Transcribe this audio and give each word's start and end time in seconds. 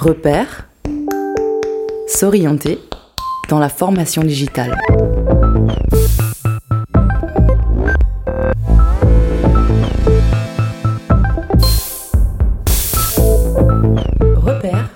Repère, 0.00 0.66
s'orienter 2.08 2.78
dans 3.50 3.58
la 3.58 3.68
formation 3.68 4.22
digitale. 4.22 4.74
Repère. 14.36 14.88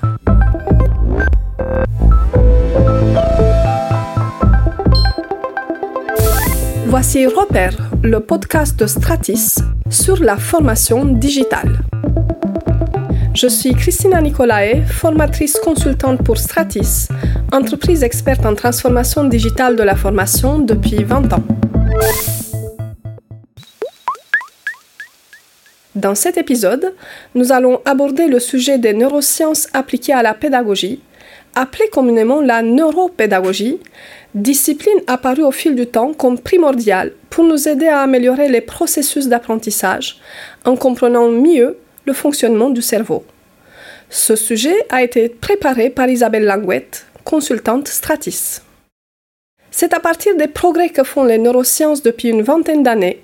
Voici 6.87 7.27
Repère, 7.27 7.77
le 8.03 8.21
podcast 8.21 8.79
de 8.81 8.87
Stratis 8.87 9.57
sur 9.91 10.23
la 10.23 10.39
formation 10.39 11.05
digitale. 11.05 11.85
Je 13.35 13.49
suis 13.49 13.75
Christina 13.75 14.21
Nicolae, 14.21 14.85
formatrice 14.87 15.59
consultante 15.59 16.23
pour 16.23 16.39
Stratis, 16.39 17.09
entreprise 17.51 18.05
experte 18.05 18.47
en 18.47 18.55
transformation 18.55 19.25
digitale 19.25 19.75
de 19.75 19.83
la 19.83 19.97
formation 19.97 20.61
depuis 20.61 21.03
20 21.03 21.33
ans. 21.33 21.43
Dans 25.97 26.15
cet 26.15 26.39
épisode, 26.39 26.95
nous 27.35 27.51
allons 27.51 27.81
aborder 27.85 28.29
le 28.29 28.39
sujet 28.39 28.79
des 28.79 28.93
neurosciences 28.93 29.67
appliquées 29.73 30.13
à 30.13 30.23
la 30.23 30.35
pédagogie, 30.35 31.01
appelée 31.57 31.89
communément 31.89 32.41
la 32.41 32.63
neuropédagogie, 32.63 33.81
discipline 34.37 35.01
apparue 35.09 35.43
au 35.43 35.51
fil 35.51 35.75
du 35.75 35.89
temps 35.89 36.13
comme 36.13 36.39
primordiale 36.39 37.13
pour 37.31 37.43
nous 37.43 37.69
aider 37.69 37.89
à 37.89 38.03
améliorer 38.03 38.49
les 38.49 38.61
processus 38.61 39.27
d'apprentissage 39.27 40.21
en 40.65 40.77
comprenant 40.77 41.29
mieux 41.29 41.79
le 42.05 42.13
fonctionnement 42.13 42.71
du 42.71 42.83
cerveau. 42.83 43.25
Ce 44.11 44.37
sujet 44.37 44.77
a 44.91 45.03
été 45.03 45.29
préparé 45.29 45.91
par 45.91 46.09
Isabelle 46.09 46.45
Langouette, 46.45 47.07
consultante 47.25 47.89
Stratis. 47.89 48.63
C'est 49.71 49.95
à 49.95 50.01
partir 50.01 50.37
des 50.37 50.47
progrès 50.47 50.91
que 50.91 51.03
font 51.03 51.25
les 51.25 51.39
neurosciences 51.39 52.03
depuis 52.03 52.29
une 52.29 52.43
vingtaine 52.43 52.83
d'années 52.83 53.23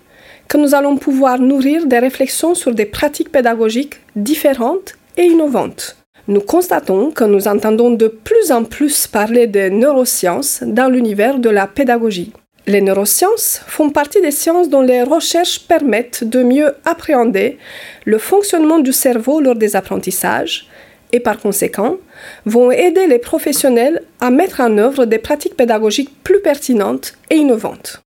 que 0.48 0.56
nous 0.56 0.74
allons 0.74 0.96
pouvoir 0.96 1.38
nourrir 1.38 1.86
des 1.86 2.00
réflexions 2.00 2.56
sur 2.56 2.74
des 2.74 2.86
pratiques 2.86 3.30
pédagogiques 3.30 4.00
différentes 4.16 4.96
et 5.16 5.22
innovantes. 5.22 5.96
Nous 6.26 6.40
constatons 6.40 7.12
que 7.12 7.22
nous 7.22 7.46
entendons 7.46 7.92
de 7.92 8.08
plus 8.08 8.50
en 8.50 8.64
plus 8.64 9.06
parler 9.06 9.46
des 9.46 9.70
neurosciences 9.70 10.64
dans 10.66 10.88
l'univers 10.88 11.38
de 11.38 11.50
la 11.50 11.68
pédagogie. 11.68 12.32
Les 12.66 12.80
neurosciences 12.80 13.62
font 13.66 13.90
partie 13.90 14.20
des 14.20 14.30
sciences 14.30 14.68
dont 14.68 14.82
les 14.82 15.02
recherches 15.02 15.60
permettent 15.66 16.24
de 16.24 16.42
mieux 16.42 16.74
appréhender 16.84 17.58
le 18.04 18.18
fonctionnement 18.18 18.78
du 18.78 18.92
cerveau 18.92 19.40
lors 19.40 19.56
des 19.56 19.76
apprentissages 19.76 20.68
et 21.12 21.20
par 21.20 21.38
conséquent 21.38 21.96
vont 22.44 22.70
aider 22.70 23.06
les 23.06 23.18
professionnels 23.18 24.02
à 24.20 24.30
mettre 24.30 24.60
en 24.60 24.78
œuvre 24.78 25.06
des 25.06 25.18
pratiques 25.18 25.56
pédagogiques 25.56 26.22
plus 26.22 26.40
pertinentes 26.40 27.14
et 27.30 27.36
innovantes. 27.36 28.02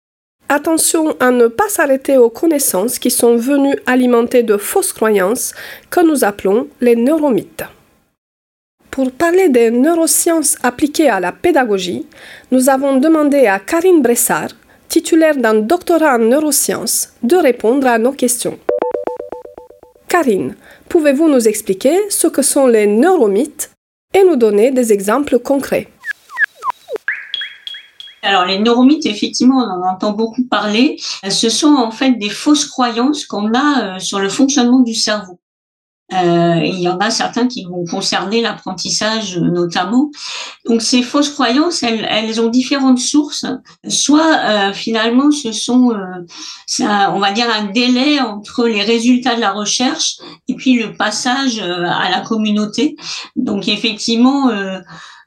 Attention 0.49 1.15
à 1.21 1.31
ne 1.31 1.47
pas 1.47 1.69
s'arrêter 1.69 2.17
aux 2.17 2.31
connaissances 2.31 2.99
qui 2.99 3.11
sont 3.11 3.37
venues 3.37 3.77
alimenter 3.87 4.43
de 4.43 4.57
fausses 4.57 4.95
croyances 4.95 5.53
que 5.91 6.01
nous 6.01 6.25
appelons 6.25 6.69
les 6.81 6.97
neuromythes. 6.97 7.65
Pour 8.99 9.13
parler 9.13 9.49
des 9.49 9.71
neurosciences 9.71 10.57
appliquées 10.65 11.09
à 11.09 11.21
la 11.21 11.31
pédagogie, 11.31 12.05
nous 12.51 12.69
avons 12.69 12.97
demandé 12.97 13.47
à 13.47 13.61
Karine 13.61 14.03
Bressard, 14.03 14.49
titulaire 14.89 15.37
d'un 15.37 15.55
doctorat 15.55 16.17
en 16.17 16.19
neurosciences, 16.19 17.11
de 17.23 17.37
répondre 17.37 17.87
à 17.87 17.99
nos 17.99 18.11
questions. 18.11 18.59
Karine, 20.09 20.57
pouvez-vous 20.89 21.29
nous 21.29 21.47
expliquer 21.47 21.97
ce 22.11 22.27
que 22.27 22.43
sont 22.43 22.67
les 22.67 22.89
neuromythes 22.89 23.71
et 24.13 24.25
nous 24.25 24.35
donner 24.35 24.73
des 24.73 24.93
exemples 24.93 25.39
concrets? 25.39 25.87
Alors 28.25 28.47
les 28.47 28.59
neuromythes, 28.59 29.07
effectivement, 29.07 29.59
on 29.59 29.81
en 29.81 29.95
entend 29.95 30.11
beaucoup 30.11 30.43
parler. 30.43 30.97
Ce 31.31 31.51
sont 31.51 31.73
en 31.73 31.93
fait 31.93 32.15
des 32.15 32.31
fausses 32.31 32.67
croyances 32.67 33.27
qu'on 33.27 33.55
a 33.55 33.95
euh, 33.95 33.99
sur 34.01 34.19
le 34.19 34.29
fonctionnement 34.29 34.81
du 34.81 34.95
cerveau. 34.95 35.39
Euh, 36.15 36.61
il 36.65 36.81
y 36.81 36.89
en 36.89 36.97
a 36.99 37.11
certains 37.11 37.47
qui 37.47 37.65
vont 37.65 37.85
concerner 37.85 38.41
l'apprentissage 38.41 39.37
notamment. 39.39 40.11
Donc 40.67 40.81
ces 40.81 41.03
fausses 41.03 41.29
croyances, 41.29 41.83
elles, 41.83 42.07
elles 42.09 42.41
ont 42.41 42.49
différentes 42.49 42.99
sources. 42.99 43.45
Soit 43.89 44.39
euh, 44.39 44.73
finalement 44.73 45.31
ce 45.31 45.53
sont, 45.53 45.91
euh, 45.91 46.25
on 46.81 47.19
va 47.19 47.33
dire 47.33 47.47
un 47.51 47.65
délai 47.65 48.21
entre 48.21 48.67
les 48.67 48.83
résultats 48.83 49.37
de 49.37 49.41
la 49.41 49.53
recherche 49.53 50.17
et 50.49 50.55
puis 50.55 50.79
le 50.83 50.95
passage 50.95 51.61
euh, 51.61 51.85
à 51.85 52.11
la 52.11 52.21
communauté. 52.23 52.97
Donc 53.37 53.69
effectivement 53.69 54.51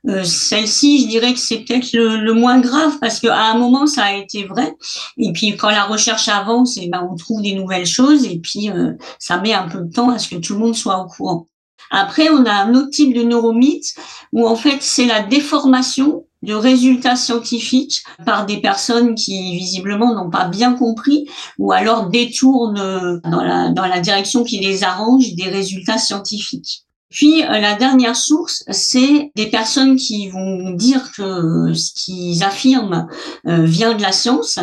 euh, 0.08 0.24
celle-ci, 0.24 1.04
je 1.04 1.08
dirais 1.08 1.34
que 1.34 1.40
c'est 1.40 1.60
peut-être 1.60 1.94
le, 1.94 2.34
moins 2.34 2.60
grave 2.60 2.98
parce 3.00 3.20
qu'à 3.20 3.52
un 3.52 3.58
moment, 3.58 3.86
ça 3.86 4.06
a 4.06 4.14
été 4.14 4.46
vrai. 4.46 4.76
Et 5.18 5.32
puis, 5.32 5.56
quand 5.56 5.70
la 5.70 5.84
recherche 5.84 6.28
avance, 6.28 6.78
et 6.78 6.84
eh 6.86 6.90
ben, 6.90 7.08
on 7.12 7.16
trouve 7.16 7.42
des 7.42 7.54
nouvelles 7.54 7.86
choses 7.86 8.26
et 8.26 8.40
puis 8.40 8.70
euh, 8.70 8.94
ça 9.20 9.38
met 9.38 9.54
un 9.54 9.68
peu 9.68 9.82
de 9.82 9.92
temps 9.92 10.10
à 10.10 10.18
ce 10.18 10.30
que 10.30 10.38
tout 10.38 10.54
le 10.54 10.60
monde 10.60 10.76
soit 10.76 11.00
au 11.00 11.08
courant. 11.08 11.48
Après, 11.92 12.30
on 12.30 12.46
a 12.46 12.52
un 12.52 12.74
autre 12.74 12.90
type 12.90 13.14
de 13.14 13.22
neuromythe 13.22 13.94
où 14.32 14.48
en 14.48 14.56
fait, 14.56 14.78
c'est 14.82 15.06
la 15.06 15.22
déformation 15.22 16.26
de 16.42 16.54
résultats 16.54 17.16
scientifiques 17.16 18.02
par 18.26 18.48
des 18.48 18.60
personnes 18.60 19.14
qui 19.14 19.56
visiblement 19.56 20.16
n'ont 20.16 20.32
pas 20.32 20.46
bien 20.46 20.74
compris 20.74 21.28
ou 21.60 21.72
alors 21.72 22.10
détournent 22.10 23.22
dans 23.24 23.44
la, 23.44 23.70
dans 23.70 23.86
la 23.86 24.00
direction 24.00 24.44
qui 24.44 24.58
les 24.58 24.84
arrange 24.84 25.36
des 25.36 25.50
résultats 25.50 26.00
scientifiques. 26.00 26.86
Puis 27.12 27.44
euh, 27.44 27.60
la 27.60 27.76
dernière 27.76 28.16
source, 28.16 28.64
c'est 28.70 29.32
des 29.36 29.48
personnes 29.48 29.98
qui 29.98 30.30
vont 30.30 30.72
dire 30.72 31.12
que 31.12 31.74
ce 31.74 31.92
qu'ils 31.94 32.44
affirment 32.44 33.08
euh, 33.48 33.66
vient 33.66 33.94
de 33.94 34.02
la 34.02 34.14
science, 34.14 34.60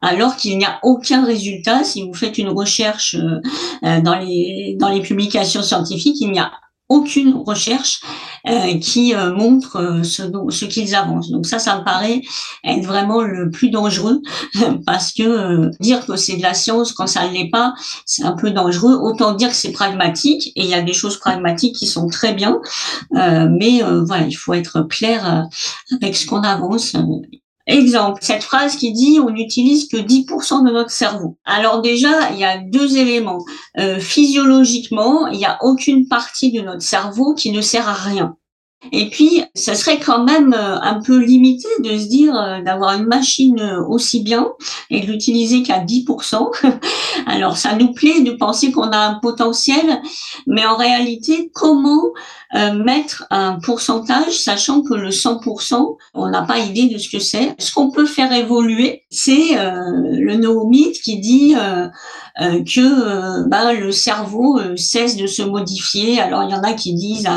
alors 0.00 0.36
qu'il 0.36 0.58
n'y 0.58 0.64
a 0.64 0.80
aucun 0.82 1.24
résultat. 1.24 1.84
Si 1.84 2.02
vous 2.02 2.12
faites 2.12 2.38
une 2.38 2.50
recherche 2.50 3.14
euh, 3.84 4.00
dans 4.00 4.18
les 4.18 4.76
dans 4.78 4.88
les 4.88 5.00
publications 5.00 5.62
scientifiques, 5.62 6.20
il 6.20 6.32
n'y 6.32 6.40
a 6.40 6.50
aucune 6.92 7.34
recherche 7.34 8.02
euh, 8.04 8.31
qui 8.80 9.14
euh, 9.14 9.34
montre 9.34 9.76
euh, 9.76 10.02
ce, 10.02 10.22
ce 10.50 10.64
qu'ils 10.64 10.94
avancent. 10.94 11.30
Donc 11.30 11.46
ça, 11.46 11.58
ça 11.58 11.78
me 11.78 11.84
paraît 11.84 12.22
être 12.64 12.84
vraiment 12.84 13.22
le 13.22 13.50
plus 13.50 13.70
dangereux 13.70 14.20
parce 14.86 15.12
que 15.12 15.70
dire 15.80 16.04
que 16.06 16.16
c'est 16.16 16.36
de 16.36 16.42
la 16.42 16.54
science 16.54 16.92
quand 16.92 17.06
ça 17.06 17.28
ne 17.28 17.32
l'est 17.32 17.50
pas, 17.50 17.74
c'est 18.06 18.24
un 18.24 18.32
peu 18.32 18.50
dangereux. 18.50 18.94
Autant 18.94 19.32
dire 19.32 19.50
que 19.50 19.56
c'est 19.56 19.72
pragmatique 19.72 20.48
et 20.56 20.62
il 20.62 20.68
y 20.68 20.74
a 20.74 20.82
des 20.82 20.92
choses 20.92 21.18
pragmatiques 21.18 21.76
qui 21.76 21.86
sont 21.86 22.08
très 22.08 22.34
bien, 22.34 22.60
mais 23.12 23.82
voilà, 24.06 24.26
il 24.26 24.34
faut 24.34 24.54
être 24.54 24.82
clair 24.82 25.46
avec 25.92 26.16
ce 26.16 26.26
qu'on 26.26 26.42
avance. 26.42 26.96
Exemple, 27.66 28.18
cette 28.22 28.42
phrase 28.42 28.76
qui 28.76 28.92
dit 28.92 29.20
on 29.20 29.30
n'utilise 29.30 29.88
que 29.88 29.96
10% 29.96 30.66
de 30.66 30.72
notre 30.72 30.90
cerveau. 30.90 31.38
Alors 31.44 31.80
déjà, 31.80 32.30
il 32.32 32.38
y 32.38 32.44
a 32.44 32.58
deux 32.58 32.96
éléments. 32.96 33.44
Euh, 33.78 34.00
physiologiquement, 34.00 35.28
il 35.28 35.38
n'y 35.38 35.46
a 35.46 35.58
aucune 35.62 36.08
partie 36.08 36.50
de 36.52 36.60
notre 36.60 36.82
cerveau 36.82 37.34
qui 37.34 37.52
ne 37.52 37.60
sert 37.60 37.88
à 37.88 37.94
rien. 37.94 38.36
Et 38.90 39.08
puis, 39.10 39.44
ça 39.54 39.74
serait 39.74 40.00
quand 40.00 40.24
même 40.24 40.54
euh, 40.54 40.80
un 40.80 41.00
peu 41.00 41.18
limité 41.18 41.68
de 41.80 41.96
se 41.96 42.06
dire 42.06 42.34
euh, 42.36 42.62
d'avoir 42.62 42.98
une 42.98 43.06
machine 43.06 43.60
aussi 43.88 44.22
bien 44.22 44.48
et 44.90 45.00
de 45.00 45.06
l'utiliser 45.06 45.62
qu'à 45.62 45.84
10%. 45.84 46.50
Alors, 47.26 47.56
ça 47.56 47.76
nous 47.76 47.92
plaît 47.92 48.22
de 48.22 48.32
penser 48.32 48.72
qu'on 48.72 48.90
a 48.90 48.98
un 48.98 49.14
potentiel, 49.14 50.00
mais 50.46 50.66
en 50.66 50.76
réalité, 50.76 51.50
comment 51.54 52.12
euh, 52.54 52.74
mettre 52.74 53.24
un 53.30 53.58
pourcentage, 53.60 54.38
sachant 54.38 54.82
que 54.82 54.92
le 54.92 55.08
100%, 55.08 55.96
on 56.12 56.28
n'a 56.28 56.42
pas 56.42 56.58
idée 56.58 56.86
de 56.86 56.98
ce 56.98 57.08
que 57.08 57.18
c'est. 57.18 57.54
Ce 57.58 57.72
qu'on 57.72 57.90
peut 57.90 58.04
faire 58.04 58.30
évoluer, 58.30 59.04
c'est 59.08 59.58
euh, 59.58 59.72
le 60.02 60.36
neuromythe 60.36 61.00
qui 61.00 61.18
dit 61.18 61.54
euh, 61.56 61.88
que 62.36 63.48
bah, 63.48 63.72
le 63.72 63.90
cerveau 63.90 64.60
cesse 64.76 65.16
de 65.16 65.26
se 65.26 65.40
modifier. 65.40 66.20
Alors 66.20 66.42
il 66.42 66.50
y 66.50 66.54
en 66.54 66.62
a 66.62 66.74
qui 66.74 66.92
disent 66.92 67.28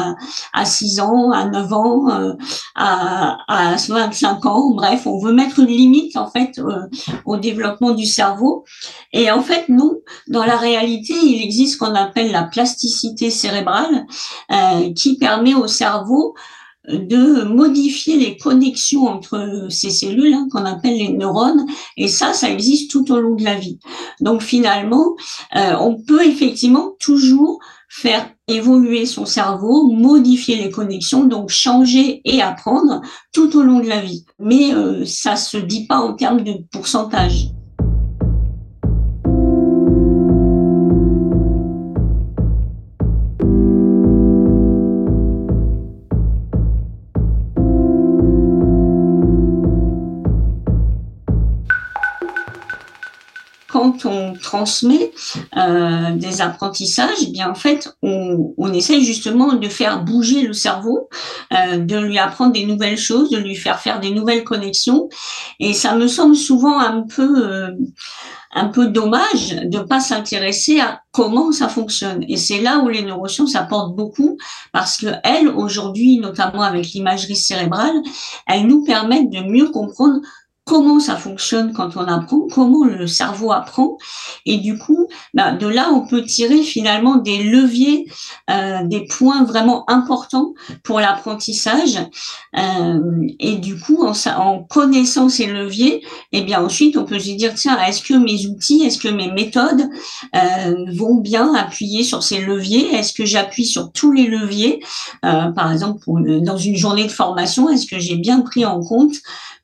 à 0.53 0.65
6 0.65 0.99
ans, 0.99 1.31
à 1.35 1.45
9 1.45 1.73
ans, 1.73 2.07
à, 2.75 3.37
à 3.47 3.75
25 3.75 4.45
ans. 4.45 4.71
Bref, 4.71 5.07
on 5.07 5.19
veut 5.19 5.33
mettre 5.33 5.59
une 5.59 5.67
limite 5.67 6.17
en 6.17 6.29
fait 6.29 6.61
au 7.25 7.37
développement 7.37 7.91
du 7.91 8.05
cerveau. 8.05 8.65
Et 9.13 9.31
en 9.31 9.41
fait, 9.41 9.69
non. 9.69 9.93
Dans 10.27 10.45
la 10.45 10.57
réalité, 10.57 11.13
il 11.13 11.41
existe 11.41 11.73
ce 11.75 11.77
qu'on 11.77 11.95
appelle 11.95 12.31
la 12.31 12.43
plasticité 12.43 13.29
cérébrale, 13.29 14.05
qui 14.95 15.05
qui 15.05 15.17
permet 15.17 15.53
au 15.53 15.67
cerveau 15.67 16.33
euh, 16.89 16.97
de 16.97 17.43
modifier 17.43 18.17
les 18.17 18.37
connexions 18.37 19.05
entre 19.05 19.67
ces 19.69 19.91
cellules 19.91 20.33
hein, 20.33 20.47
qu'on 20.51 20.65
appelle 20.65 20.97
les 20.97 21.09
neurones 21.09 21.67
et 21.95 22.07
ça 22.07 22.33
ça 22.33 22.49
existe 22.49 22.89
tout 22.89 23.11
au 23.11 23.19
long 23.19 23.35
de 23.35 23.43
la 23.43 23.53
vie 23.53 23.77
donc 24.19 24.41
finalement 24.41 25.15
euh, 25.55 25.75
on 25.79 25.95
peut 26.01 26.25
effectivement 26.25 26.95
toujours 26.99 27.59
faire 27.97 28.29
évoluer 28.49 29.05
son 29.05 29.25
cerveau 29.25 29.87
modifier 29.87 30.57
les 30.57 30.69
connexions 30.69 31.23
donc 31.23 31.49
changer 31.49 32.21
et 32.25 32.41
apprendre 32.41 32.99
tout 33.31 33.57
au 33.57 33.63
long 33.63 33.79
de 33.79 33.87
la 33.87 34.01
vie. 34.01 34.25
Mais 34.37 34.73
euh, 34.73 35.05
ça 35.05 35.37
se 35.37 35.55
dit 35.55 35.87
pas 35.87 35.99
en 35.99 36.13
termes 36.13 36.43
de 36.43 36.55
pourcentage 36.71 37.47
on 54.03 54.33
transmet 54.33 55.11
euh, 55.57 56.11
des 56.11 56.41
apprentissages, 56.41 57.17
eh 57.21 57.31
bien 57.31 57.49
en 57.49 57.55
fait, 57.55 57.95
on, 58.01 58.53
on 58.57 58.73
essaie 58.73 58.99
justement 59.01 59.53
de 59.53 59.69
faire 59.69 60.03
bouger 60.03 60.41
le 60.41 60.53
cerveau, 60.53 61.07
euh, 61.53 61.77
de 61.77 61.97
lui 61.97 62.17
apprendre 62.17 62.51
des 62.51 62.65
nouvelles 62.65 62.97
choses, 62.97 63.29
de 63.29 63.37
lui 63.37 63.55
faire 63.55 63.79
faire 63.79 63.99
des 64.01 64.11
nouvelles 64.11 64.43
connexions. 64.43 65.07
Et 65.59 65.73
ça 65.73 65.95
me 65.95 66.07
semble 66.07 66.35
souvent 66.35 66.79
un 66.79 67.03
peu 67.03 67.47
euh, 67.47 67.71
un 68.55 68.69
peu 68.69 68.87
dommage 68.87 69.55
de 69.63 69.79
pas 69.79 69.99
s'intéresser 69.99 70.79
à 70.79 71.01
comment 71.11 71.51
ça 71.51 71.67
fonctionne. 71.67 72.23
Et 72.27 72.37
c'est 72.37 72.61
là 72.61 72.79
où 72.79 72.87
les 72.87 73.01
neurosciences 73.01 73.55
apportent 73.55 73.95
beaucoup 73.95 74.37
parce 74.71 74.97
que 74.97 75.07
elles, 75.23 75.49
aujourd'hui, 75.49 76.17
notamment 76.17 76.61
avec 76.61 76.87
l'imagerie 76.93 77.35
cérébrale, 77.35 77.95
elles 78.47 78.65
nous 78.65 78.83
permettent 78.83 79.29
de 79.29 79.41
mieux 79.41 79.69
comprendre 79.69 80.21
comment 80.65 80.99
ça 80.99 81.15
fonctionne 81.15 81.73
quand 81.73 81.95
on 81.95 82.05
apprend, 82.07 82.47
comment 82.51 82.85
le 82.85 83.05
cerveau 83.05 83.51
apprend. 83.51 83.97
Et 84.47 84.57
du 84.57 84.77
coup, 84.77 85.07
bah, 85.35 85.51
de 85.51 85.67
là, 85.67 85.91
on 85.93 86.07
peut 86.07 86.23
tirer 86.23 86.63
finalement 86.63 87.17
des 87.17 87.43
leviers, 87.43 88.07
euh, 88.49 88.83
des 88.83 89.05
points 89.05 89.43
vraiment 89.43 89.87
importants 89.89 90.53
pour 90.83 90.99
l'apprentissage. 90.99 91.99
Euh, 92.57 93.27
et 93.39 93.57
du 93.57 93.79
coup, 93.79 94.05
en, 94.05 94.63
connaissant 94.63 95.29
ces 95.29 95.45
leviers, 95.45 95.97
et 96.31 96.39
eh 96.39 96.41
bien 96.41 96.63
ensuite, 96.63 96.97
on 96.97 97.05
peut 97.05 97.19
se 97.19 97.31
dire, 97.31 97.53
tiens, 97.53 97.79
est-ce 97.83 98.01
que 98.01 98.15
mes 98.15 98.47
outils, 98.47 98.81
est-ce 98.83 98.97
que 98.97 99.07
mes 99.07 99.31
méthodes 99.31 99.87
euh, 100.35 100.75
vont 100.95 101.15
bien 101.15 101.53
appuyer 101.53 102.03
sur 102.03 102.23
ces 102.23 102.39
leviers? 102.39 102.91
Est-ce 102.95 103.13
que 103.13 103.25
j'appuie 103.25 103.65
sur 103.65 103.91
tous 103.91 104.11
les 104.11 104.25
leviers? 104.25 104.79
Par 105.21 105.71
exemple, 105.71 106.05
dans 106.41 106.57
une 106.57 106.75
journée 106.75 107.03
de 107.03 107.11
formation, 107.11 107.69
est-ce 107.69 107.85
que 107.85 107.99
j'ai 107.99 108.15
bien 108.15 108.41
pris 108.41 108.65
en 108.65 108.79
compte 108.79 109.15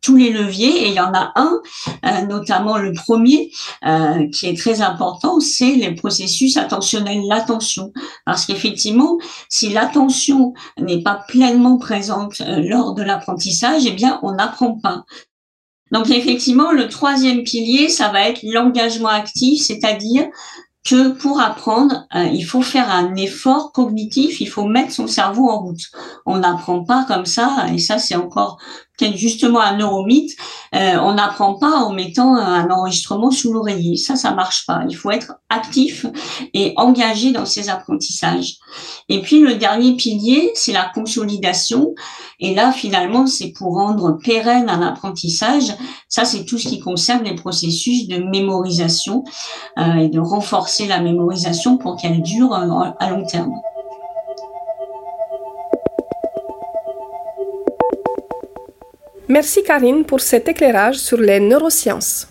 tous 0.02 0.16
les 0.16 0.32
leviers? 0.32 0.91
Il 0.92 0.96
y 0.96 1.00
en 1.00 1.14
a 1.14 1.32
un, 1.36 1.62
euh, 2.06 2.26
notamment 2.28 2.78
le 2.78 2.94
premier, 2.94 3.52
euh, 3.86 4.28
qui 4.30 4.48
est 4.48 4.58
très 4.58 4.82
important, 4.82 5.40
c'est 5.40 5.74
les 5.74 5.96
processus 5.96 6.58
attentionnels, 6.58 7.22
l'attention. 7.28 7.92
Parce 8.26 8.46
qu'effectivement, 8.46 9.18
si 9.50 9.70
l'attention 9.70 10.54
n'est 10.80 11.02
pas 11.02 11.24
pleinement 11.28 11.78
présente 11.78 12.42
euh, 12.42 12.62
lors 12.64 12.94
de 12.94 13.04
l'apprentissage, 13.04 13.84
eh 13.86 13.92
bien, 13.92 14.20
on 14.24 14.34
n'apprend 14.34 14.78
pas. 14.80 15.04
Donc 15.92 16.10
effectivement, 16.10 16.72
le 16.72 16.88
troisième 16.88 17.44
pilier, 17.44 17.90
ça 17.90 18.10
va 18.10 18.30
être 18.30 18.40
l'engagement 18.44 19.10
actif, 19.10 19.62
c'est-à-dire 19.62 20.28
que 20.84 21.10
pour 21.10 21.40
apprendre, 21.40 22.08
il 22.14 22.44
faut 22.44 22.64
faire 22.64 22.90
un 22.90 23.16
effort 23.16 23.72
cognitif, 23.72 24.42
il 24.42 24.48
faut 24.50 24.66
mettre 24.66 24.92
son 24.92 25.06
cerveau 25.06 25.50
en 25.50 25.60
route. 25.60 25.84
On 26.26 26.40
n'apprend 26.40 26.84
pas 26.84 27.06
comme 27.08 27.28
ça, 27.28 27.68
et 27.72 27.78
ça 27.78 28.00
c'est 28.00 28.16
encore 28.16 28.58
justement 29.16 29.62
un 29.62 29.78
neuromythe, 29.78 30.32
euh, 30.76 30.98
on 31.02 31.14
n'apprend 31.14 31.56
pas 31.56 31.72
en 31.72 31.94
mettant 31.94 32.36
un 32.36 32.70
enregistrement 32.70 33.32
sous 33.32 33.52
l'oreiller. 33.52 33.98
Ça, 33.98 34.16
ça 34.16 34.32
marche 34.32 34.66
pas. 34.66 34.84
Il 34.90 34.96
faut 34.96 35.12
être 35.12 35.34
actif 35.50 36.06
et 36.54 36.74
engagé 36.78 37.32
dans 37.32 37.46
ses 37.46 37.70
apprentissages. 37.70 38.56
Et 39.10 39.22
puis 39.22 39.40
le 39.40 39.56
dernier 39.56 39.96
pilier, 39.96 40.52
c'est 40.56 40.72
la 40.72 40.90
consolidation. 40.94 41.94
Et 42.40 42.54
là, 42.56 42.72
finalement, 42.72 43.28
c'est 43.28 43.52
pour 43.52 43.76
rendre 43.76 44.18
pérenne 44.24 44.70
un 44.70 44.82
apprentissage. 44.82 45.74
Ça, 46.08 46.26
c'est 46.26 46.46
tout 46.46 46.58
ce 46.58 46.68
qui 46.68 46.80
concerne 46.80 47.24
les 47.24 47.36
processus 47.36 48.08
de 48.08 48.18
mémorisation 48.18 49.24
euh, 49.78 49.96
et 49.96 50.10
de 50.10 50.20
la 50.80 51.00
mémorisation 51.02 51.78
pour 51.78 51.98
qu'elle 51.98 52.22
dure 52.22 52.54
euh, 52.54 52.92
à 53.00 53.10
long 53.10 53.26
terme. 53.26 53.54
Merci 59.28 59.64
Karine 59.64 60.04
pour 60.04 60.20
cet 60.20 60.50
éclairage 60.50 60.98
sur 60.98 61.18
les 61.18 61.40
neurosciences. 61.40 62.28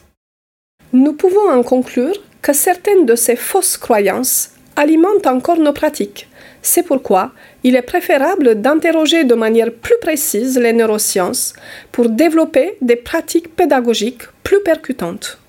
Nous 0.93 1.15
pouvons 1.15 1.49
en 1.51 1.63
conclure 1.63 2.15
que 2.43 2.53
certaines 2.53 3.07
de 3.07 3.15
ces 3.15 3.37
fausses 3.37 3.77
croyances 3.77 4.51
alimentent 4.77 5.27
encore 5.27 5.59
nos 5.59 5.73
pratiques. 5.73 6.29
C'est 6.63 6.83
pourquoi 6.83 7.33
il 7.65 7.77
est 7.77 7.83
préférable 7.83 8.61
d'interroger 8.61 9.25
de 9.25 9.35
manière 9.35 9.73
plus 9.73 9.99
précise 10.01 10.59
les 10.59 10.73
neurosciences 10.73 11.55
pour 11.93 12.11
développer 12.11 12.77
des 12.83 12.97
pratiques 12.97 13.55
pédagogiques 13.55 14.25
plus 14.43 14.63
percutantes. 14.63 15.40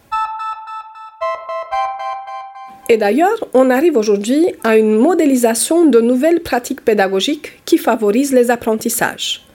Et 2.91 2.97
d'ailleurs, 2.97 3.47
on 3.53 3.69
arrive 3.69 3.95
aujourd'hui 3.95 4.47
à 4.65 4.75
une 4.75 4.97
modélisation 4.97 5.85
de 5.85 6.01
nouvelles 6.01 6.41
pratiques 6.41 6.83
pédagogiques 6.83 7.61
qui 7.63 7.77
favorisent 7.77 8.33
les 8.33 8.51
apprentissages. 8.51 9.47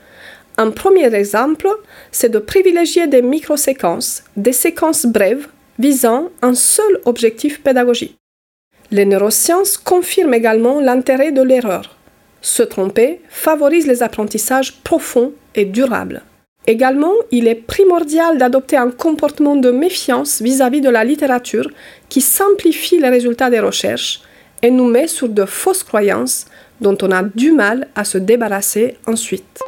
Un 0.57 0.71
premier 0.71 1.15
exemple, 1.15 1.69
c'est 2.11 2.31
de 2.31 2.39
privilégier 2.39 3.09
des 3.09 3.21
microséquences, 3.21 4.25
des 4.39 4.55
séquences 4.55 5.05
brèves 5.05 5.49
visant 5.79 6.31
un 6.41 6.55
seul 6.55 6.99
objectif 7.05 7.63
pédagogique. 7.63 8.17
Les 8.91 9.05
neurosciences 9.05 9.77
confirment 9.77 10.33
également 10.33 10.81
l'intérêt 10.81 11.31
de 11.31 11.43
l'erreur. 11.43 11.95
Se 12.41 12.63
tromper 12.63 13.21
favorise 13.29 13.87
les 13.87 14.03
apprentissages 14.03 14.81
profonds 14.83 15.35
et 15.55 15.67
durables. 15.67 16.23
Également, 16.69 17.13
il 17.31 17.47
est 17.47 17.55
primordial 17.55 18.39
d'adopter 18.39 18.77
un 18.77 18.91
comportement 18.91 19.55
de 19.55 19.71
méfiance 19.71 20.43
vis-à-vis 20.43 20.81
de 20.81 20.89
la 20.89 21.05
littérature 21.05 21.69
qui 22.09 22.21
simplifie 22.21 22.99
les 22.99 23.09
résultats 23.09 23.51
des 23.51 23.61
recherches 23.61 24.21
et 24.63 24.71
nous 24.71 24.89
met 24.89 25.07
sur 25.07 25.29
de 25.29 25.45
fausses 25.45 25.85
croyances 25.85 26.47
dont 26.81 26.97
on 27.03 27.13
a 27.13 27.23
du 27.23 27.53
mal 27.53 27.87
à 27.95 28.05
se 28.05 28.19
débarrasser 28.19 28.97
ensuite. 29.07 29.61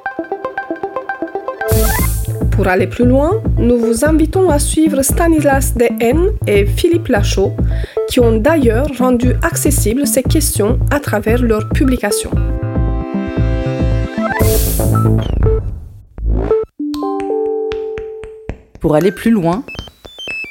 Pour 2.50 2.66
aller 2.66 2.88
plus 2.88 3.04
loin, 3.04 3.40
nous 3.56 3.78
vous 3.78 4.04
invitons 4.04 4.50
à 4.50 4.58
suivre 4.58 5.02
Stanislas 5.02 5.74
Dehaene 5.76 6.32
et 6.48 6.66
Philippe 6.66 7.06
Lachaud, 7.06 7.52
qui 8.08 8.18
ont 8.18 8.36
d'ailleurs 8.36 8.88
rendu 8.98 9.34
accessibles 9.42 10.08
ces 10.08 10.24
questions 10.24 10.80
à 10.90 10.98
travers 10.98 11.40
leurs 11.40 11.68
publications. 11.68 12.32
Pour 18.88 18.94
aller 18.94 19.12
plus 19.12 19.30
loin, 19.30 19.64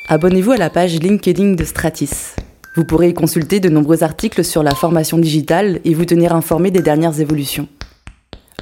abonnez-vous 0.09 0.51
à 0.51 0.57
la 0.57 0.69
page 0.69 0.99
LinkedIn 0.99 1.53
de 1.53 1.63
Stratis. 1.63 2.35
Vous 2.75 2.85
pourrez 2.85 3.09
y 3.09 3.13
consulter 3.15 3.59
de 3.59 3.67
nombreux 3.67 4.03
articles 4.03 4.43
sur 4.43 4.61
la 4.61 4.75
formation 4.75 5.17
digitale 5.17 5.79
et 5.85 5.95
vous 5.95 6.05
tenir 6.05 6.35
informé 6.35 6.69
des 6.69 6.83
dernières 6.83 7.19
évolutions. 7.19 7.67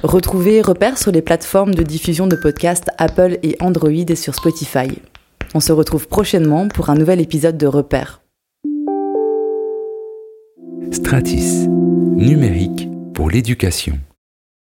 Retrouvez 0.02 0.62
Repère 0.62 0.96
sur 0.96 1.12
les 1.12 1.20
plateformes 1.20 1.74
de 1.74 1.82
diffusion 1.82 2.26
de 2.26 2.36
podcasts 2.36 2.88
Apple 2.96 3.36
et 3.42 3.58
Android 3.60 3.90
et 3.90 4.16
sur 4.16 4.34
Spotify. 4.34 4.88
On 5.52 5.60
se 5.60 5.72
retrouve 5.72 6.08
prochainement 6.08 6.68
pour 6.68 6.88
un 6.88 6.94
nouvel 6.94 7.20
épisode 7.20 7.58
de 7.58 7.66
Repère. 7.66 8.22
Stratis, 10.90 11.68
numérique 11.68 12.88
pour 13.12 13.28
l'éducation. 13.28 13.98